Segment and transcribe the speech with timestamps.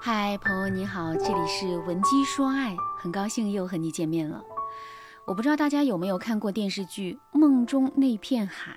[0.00, 4.42] 嗨，朋友你好，这里是文姬说爱，很高兴又和你见面了。
[5.26, 8.76] 我不知道大家有没有看过电视剧《梦中那片海》，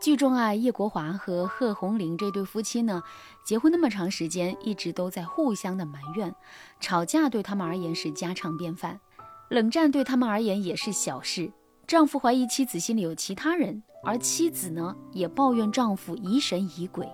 [0.00, 3.02] 剧中啊，叶国华和贺红玲这对夫妻呢，
[3.44, 6.34] 结婚那么长时间，一直都在互相的埋怨，
[6.80, 9.00] 吵架对他们而言是家常便饭，
[9.48, 11.50] 冷战对他们而言也是小事。
[11.86, 17.08] 丈夫怀疑妻子心里有其他人，而妻子呢，也抱怨丈夫疑神疑鬼。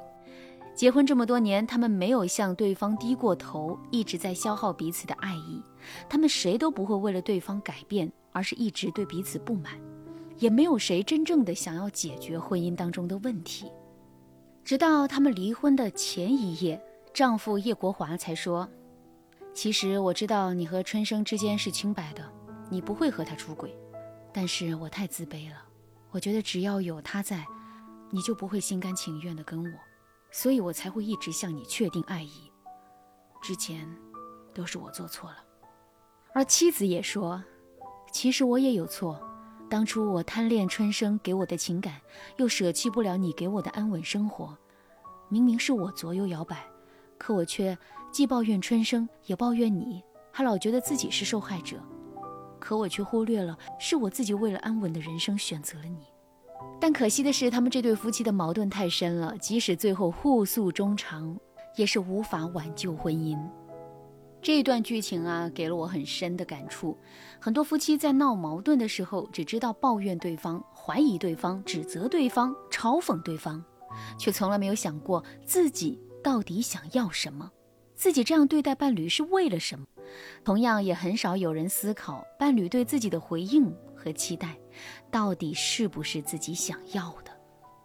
[0.74, 5.62] 结婚这么多年，他们没有向对方低过头，一直在消耗彼此的爱意。
[6.08, 9.72] 他们谁都不会为了对方改变，而是一直对彼此不满，
[10.38, 13.70] 也没有谁真正的想要解决婚姻当中的问题。
[14.64, 18.68] 直到他们离婚的前一夜，丈夫叶国华才说
[19.54, 22.24] ：“其实我知道你和春生之间是清白的，
[22.68, 23.72] 你不会和他出轨，
[24.32, 25.56] 但是我太自卑了。
[26.10, 27.46] 我觉得只要有他在，
[28.10, 29.70] 你就不会心甘情愿的跟我。”
[30.34, 32.50] 所以我才会一直向你确定爱意，
[33.40, 33.88] 之前
[34.52, 35.36] 都是我做错了。
[36.32, 37.40] 而妻子也说，
[38.10, 39.16] 其实我也有错，
[39.70, 42.00] 当初我贪恋春生给我的情感，
[42.36, 44.58] 又舍弃不了你给我的安稳生活，
[45.28, 46.66] 明明是我左右摇摆，
[47.16, 47.78] 可我却
[48.10, 51.80] 既抱怨春生，也抱怨你，还老觉得自己是受害者，
[52.58, 56.06] 可我却忽略了，是我自己为了安稳的人生选择了你。
[56.80, 61.38] 但可惜的是，他们这对夫妻的矛盾太深了，即使最后互诉衷肠，
[61.76, 63.38] 也是无法挽救婚姻。
[64.42, 66.98] 这段剧情啊，给了我很深的感触。
[67.40, 73.64] 很多夫妻在闹矛盾的时候，只知道抱怨对方、怀疑对方、指责对方、嘲讽对方，
[74.18, 77.50] 却从来没有想过自己到底想要什么，
[77.94, 79.86] 自己这样对待伴侣是为了什么。
[80.44, 84.54] 同样，也很少有人思考伴侣对自己的回应和期待。
[85.14, 87.30] 到底是不是自己想要的？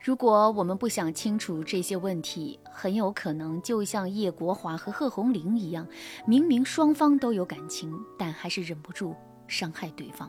[0.02, 5.88] 如果我们不想清楚这些问题，很有可能就像叶国华和贺红玲一样，
[6.26, 9.16] 明明双方都有感情，但还是忍不住
[9.48, 10.28] 伤害对方，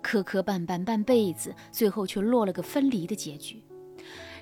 [0.00, 3.62] 磕磕绊绊半辈子，最后却落了个分离的结局。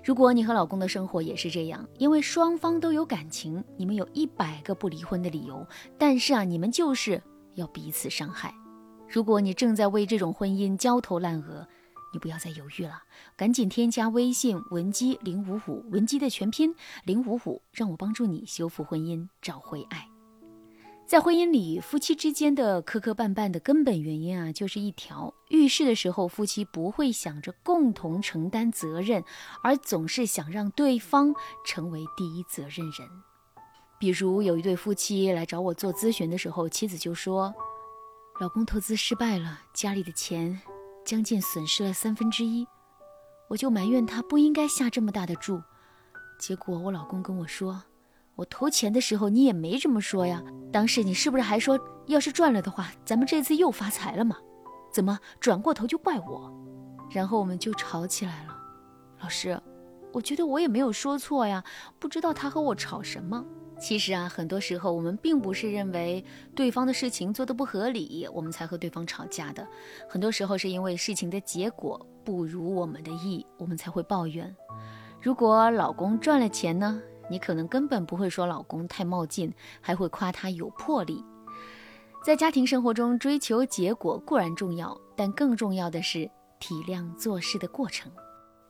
[0.04, 5.66] 如果你和老公的生活也是这样，因为双方都有感情，你们有一百个不离婚的理由，
[5.98, 7.20] 但是啊，你们就是
[7.54, 8.54] 要彼此伤害。
[9.08, 11.66] 如果你正在为这种婚姻焦头烂额，
[12.16, 13.02] 你不要再犹豫了，
[13.36, 20.08] 赶紧添加微信文姬零五五，文姬的全拼零五五，让我帮助你修复婚姻，找回爱。
[21.04, 29.22] 在婚姻里，夫妻之间的磕磕绊绊的根本原因啊，就是一条：遇事的时候，夫妻不会想着共同承担责任，
[29.62, 31.34] 而总是想让对方
[31.66, 33.06] 成为第一责任人。
[34.00, 37.54] 比如有一对夫妻来找我做咨询的时候，妻子就说。
[38.38, 40.60] 老公投资失败了，家里的钱
[41.06, 42.66] 将近损失了三分之一，
[43.48, 45.62] 我就埋怨他不应该下这么大的注。
[46.36, 47.80] 结果我老公跟我说
[48.34, 54.36] ：“我投钱的时候你也没这么说呀，当时你是不是还说要是赚了的话，咱们这次又发财了嘛？
[54.92, 56.52] 怎么转过头就怪我？”
[57.08, 58.58] 然后我们就吵起来了。
[59.20, 59.58] 老师，
[60.12, 61.62] 我觉得我也没有说错呀，
[62.00, 63.44] 不知道他和我吵什么。
[63.78, 69.66] 其实啊，很多时候我们并不是认为对方的事情做得不合理，我们才和对方吵架的。
[70.08, 74.54] 很多时候是因为事情的结果不如我们的意，我们才会抱怨。
[75.20, 81.22] 如果老公赚了钱呢，你可能根本不会说老公太冒进，还会夸他有魄力。
[82.24, 86.28] 在家庭生活中，追求结果固然重要，但更重要的是
[86.58, 88.10] 体谅做事的过程。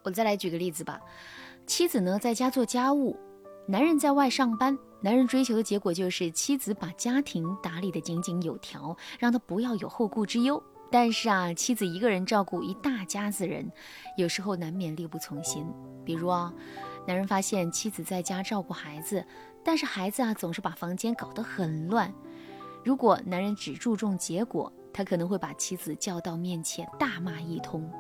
[0.03, 1.01] 我再来举个例子吧，
[1.67, 3.17] 妻子呢在家做家务。
[3.69, 10.63] 男人在外上班，男人追求的结果就是妻子把家庭打理得井井有条，让他不要有后顾之忧。
[10.89, 13.69] 但是啊，妻子一个人照顾一大家子人，
[14.17, 15.67] 有时候难免力不从心。
[16.05, 16.55] 比如啊，
[17.09, 19.27] 男人发现妻子在家照顾孩子，
[19.65, 22.15] 但是孩子啊总是把房间搞得很乱。
[22.85, 27.91] 如果男人只注重结果，他可能会把妻子叫到面前大骂一通。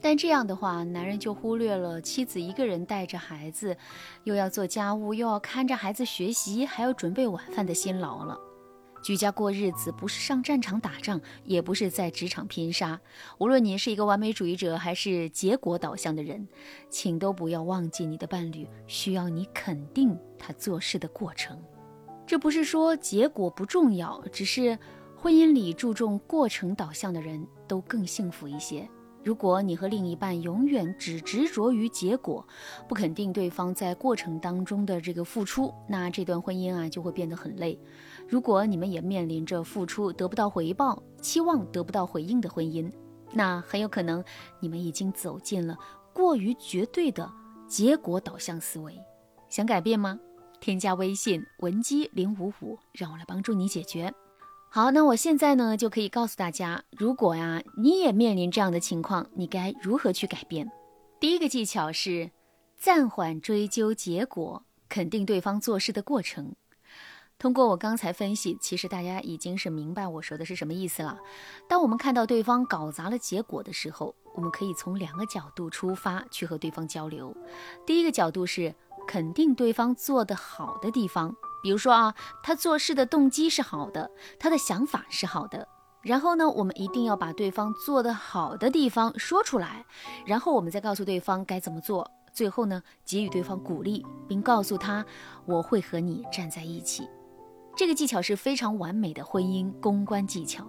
[0.00, 3.76] 但这样的话，男人就忽略了妻子一个人带着孩子，
[4.24, 8.38] 又要做家务，又要看着孩子学习，还要准备晚饭的辛劳了。
[9.02, 13.00] 居家过日子，不是上战场打仗，也不是在职场拼杀。
[13.38, 16.46] 无论你是一个完美主义者，还是结果导向的人，
[16.90, 21.56] 请都不要忘记，你的伴侣需要你肯定他做事的过程。
[22.26, 24.78] 这不是说结果不重要，只是
[25.16, 28.88] 婚姻里注重过程导向的人都更幸福一些。
[29.28, 32.42] 如果你和另一半永远只执着于结果，
[32.88, 37.78] 不肯定对方在过程当中的这个付出，那这段婚姻啊就会变得很累。
[38.26, 42.90] 如果你们也面临着付出得不到回报、期望得不到回应的婚姻，
[43.34, 44.24] 那很有可能
[44.60, 45.76] 你们已经走进了
[46.14, 47.30] 过于绝对的
[47.68, 48.98] 结果导向思维。
[49.50, 50.18] 想改变吗？
[50.58, 54.10] 添加微信文姬零五五，让我来帮助你解决。
[54.70, 60.70] 好，那我现在呢就可以告诉大家，如果呀你也面临这样的情况，你该如何去改变？
[61.18, 62.30] 第一个技巧是
[62.76, 66.54] 暂缓追究结果，肯定对方做事的过程。
[67.38, 71.18] 通过我刚才分析，其实大家已经是明白我说的是什么意思了。
[71.66, 77.34] 当我们看到对方搞砸了结果的时候，我们可以从两个角度出发去和对方交流。
[77.86, 78.74] 第一个角度是
[79.06, 81.34] 肯定对方做得好的地方。
[81.62, 85.66] 比如说啊，他做事的动机是好的，他的想法是好的。
[86.00, 89.84] 然后呢，我们一定要把对方做得好的地方说出来，
[90.24, 92.08] 然后我们再告诉对方该怎么做。
[92.32, 95.04] 最后呢，给予对方鼓励，并告诉他
[95.44, 97.08] 我会和你站在一起。
[97.76, 100.64] 这个技巧是非常完美的婚姻公关技巧，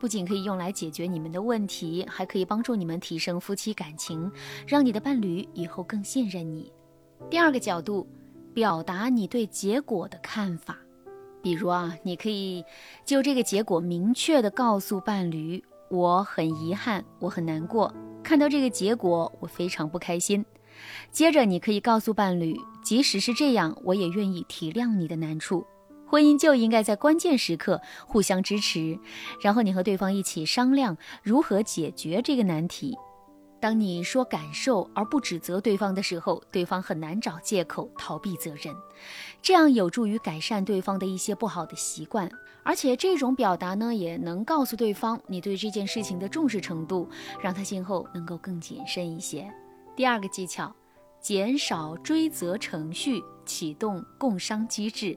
[0.00, 4.32] 不仅可以用来解决你们的问题，还可以帮助你们提升夫妻感情，
[4.66, 6.72] 让你的伴侣以后更信任你。
[7.30, 8.08] 第二个角度。
[8.54, 10.76] 表达你对结果的看法，
[11.42, 12.64] 比如啊，你可以
[13.04, 20.44] 就这个结果明确的告诉伴侣：“我很遗憾，我很难过，看到这个结果我非常不开心。”
[21.10, 25.66] 接着，你可以告诉伴侣：“即使是这样，我也愿意体谅你的难处。”
[26.06, 28.98] 婚姻就应该在关键时刻互相支持，
[29.40, 32.94] 然后你和对方一起商量如何解决这个难题。
[33.62, 38.74] 当你说感受而不指责对方的时候，对方很难找借口逃避责任，
[39.40, 42.28] 这样有助于改善对方的一些不好的习惯。
[42.64, 47.08] 而且这种表达呢，也能告诉对方你对这件事情的重视程度，
[47.40, 49.48] 让他今后能够更谨慎一些。
[49.94, 50.74] 第二个技巧，
[51.20, 55.16] 减少追责程序，启动共商机制。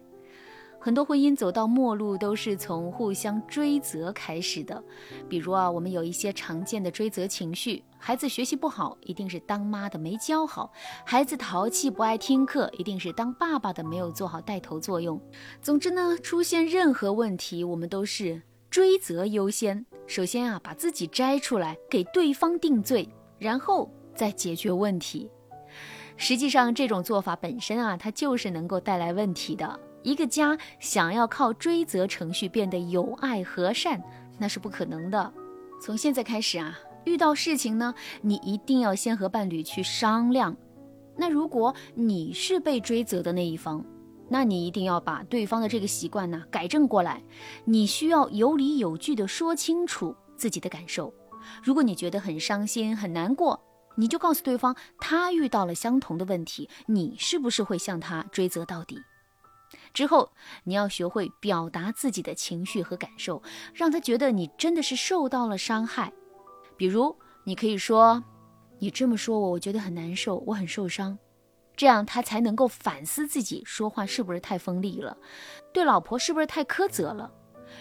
[0.85, 4.83] 很多婚姻走到末路都是从互相追责开始的，
[5.27, 10.69] 比如啊，我们有一些常见的追责情绪：孩子学习不好，一定是当妈的没教好；
[11.03, 15.19] 孩子淘气不爱听课，一定是当爸爸的没有做好带头作用。
[15.59, 18.39] 总之呢，出现任何问题，我们都是
[18.69, 19.83] 追责优先。
[20.05, 23.09] 首先啊，把自己摘出来，给对方定罪，
[23.39, 25.31] 然后再解决问题。
[26.15, 29.79] 实际上，这种做法本身啊，它就是能够带来问题的。
[30.05, 33.99] 一个家想要靠追责程序变得有爱和善，
[34.37, 35.33] 那是不可能的。
[35.81, 37.91] 从现在开始啊，遇到事情呢，
[38.21, 40.55] 你一定要先和伴侣去商量。
[41.17, 43.83] 那如果你是被追责的那一方，
[44.29, 47.23] 那你一定要把对方的这个习惯呢改正过来。
[47.65, 51.11] 你需要有理有据的说清楚自己的感受。
[51.63, 53.59] 如果你觉得很伤心很难过，
[53.95, 58.99] 你就告诉对方，他遇到了相同的问题，你是不是会向他追责到底？
[59.93, 60.31] 之后，
[60.63, 63.41] 你要学会表达自己的情绪和感受，
[63.73, 66.11] 让他觉得你真的是受到了伤害。
[66.77, 68.23] 比如，你可以说
[68.79, 71.17] ：“你这么说我，我觉得很难受，我很受伤。”
[71.75, 75.17] 这样他才能够反思自己说话是不是太锋利了，
[75.73, 77.29] 对老婆是不是太苛责了。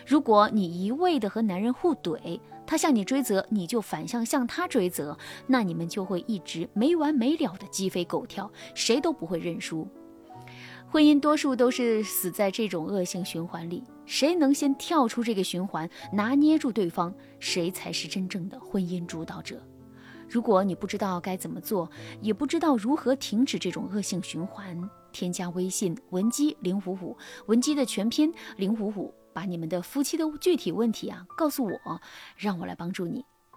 [0.05, 5.17] 如果你一味的和男人互怼，他向你追责，你就反向向他追责，
[5.47, 9.87] 那你们就会一直没完没了的鸡飞狗跳，谁都不会认输。
[10.95, 19.61] 婚姻多数都是死在这种恶性循环里，谁能先跳出这个循环，拿捏住对方，谁才是真正的婚姻主导者。
[20.29, 32.01] 如果你不知道该怎么做，也不知道如何停止这种恶性循环，添加微信文姬零五五，文姬的全拼零五五，把你们的夫妻的具体问题啊告诉我，
[32.37, 33.25] 让我来帮助你。